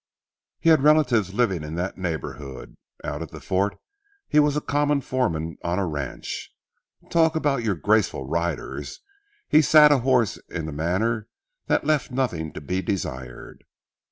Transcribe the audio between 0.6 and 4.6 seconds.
had relatives living in that neighborhood. Out at the fort he was a